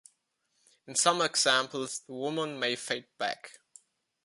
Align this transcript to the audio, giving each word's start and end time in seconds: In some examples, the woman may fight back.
In 0.87 0.95
some 0.95 1.21
examples, 1.21 1.99
the 1.99 2.13
woman 2.13 2.57
may 2.59 2.75
fight 2.75 3.15
back. 3.19 3.59